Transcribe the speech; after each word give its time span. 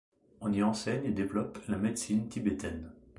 On 0.39 0.51
y 0.51 0.63
enseigne 0.63 1.05
et 1.05 1.11
développe 1.11 1.59
la 1.67 1.77
médecine 1.77 2.27
tibétaine. 2.27 2.91